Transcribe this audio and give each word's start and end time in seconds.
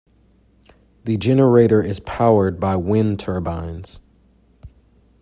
The 1.03 1.15
generator 1.17 1.79
is 1.83 1.99
powered 1.99 2.59
by 2.59 2.75
wind 2.75 3.19
turbines. 3.19 3.99